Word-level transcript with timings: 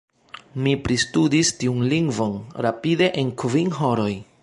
Mi 0.67 0.73
pristudis 0.87 1.53
tiun 1.59 1.85
lingvon 1.93 2.35
rapide 2.69 3.15
en 3.25 3.33
kvin 3.45 3.75
horoj! 3.83 4.13